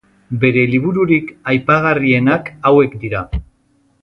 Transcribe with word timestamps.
Bere 0.43 0.61
libururik 0.71 1.29
aipagarrienak 1.53 2.51
hauek 2.71 2.99
dira. 3.05 3.23